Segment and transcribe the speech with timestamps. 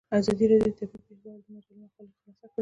[0.19, 2.59] ازادي راډیو د طبیعي پېښې په اړه د مجلو مقالو خلاصه کړې.